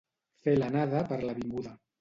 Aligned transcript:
Fer 0.47 0.55
l'anada 0.61 1.05
per 1.13 1.23
la 1.29 1.39
vinguda. 1.41 1.79